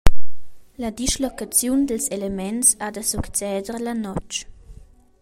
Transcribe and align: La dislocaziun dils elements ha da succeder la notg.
La 0.83 0.89
dislocaziun 0.99 1.81
dils 1.89 2.07
elements 2.15 2.67
ha 2.83 2.87
da 2.95 3.03
succeder 3.13 3.75
la 3.85 3.93
notg. 4.05 4.31